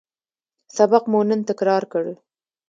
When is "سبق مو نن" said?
0.75-1.39